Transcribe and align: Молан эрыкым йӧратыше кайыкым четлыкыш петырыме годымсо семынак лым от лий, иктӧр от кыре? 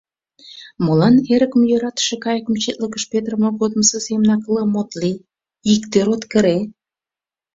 Молан 0.83 1.15
эрыкым 1.33 1.61
йӧратыше 1.69 2.15
кайыкым 2.23 2.55
четлыкыш 2.63 3.03
петырыме 3.11 3.49
годымсо 3.61 3.97
семынак 4.05 4.43
лым 4.53 4.71
от 4.81 4.89
лий, 4.99 5.21
иктӧр 5.73 6.07
от 6.15 6.23
кыре? 6.31 6.57